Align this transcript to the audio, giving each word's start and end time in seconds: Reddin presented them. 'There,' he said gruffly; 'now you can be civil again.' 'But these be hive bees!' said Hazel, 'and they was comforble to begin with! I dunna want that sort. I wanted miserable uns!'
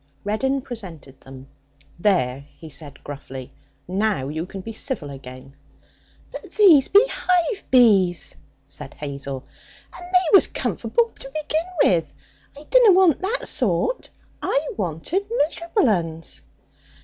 Reddin 0.23 0.61
presented 0.61 1.21
them. 1.21 1.47
'There,' 1.99 2.45
he 2.57 2.69
said 2.69 3.03
gruffly; 3.03 3.53
'now 3.87 4.29
you 4.29 4.47
can 4.47 4.61
be 4.61 4.73
civil 4.73 5.11
again.' 5.11 5.53
'But 6.31 6.53
these 6.53 6.87
be 6.87 7.05
hive 7.07 7.63
bees!' 7.69 8.35
said 8.65 8.95
Hazel, 8.95 9.43
'and 9.93 10.03
they 10.11 10.25
was 10.33 10.47
comforble 10.47 11.13
to 11.19 11.29
begin 11.29 11.67
with! 11.83 12.15
I 12.57 12.63
dunna 12.63 12.93
want 12.93 13.21
that 13.21 13.47
sort. 13.47 14.09
I 14.41 14.69
wanted 14.75 15.27
miserable 15.29 15.87
uns!' 15.87 16.41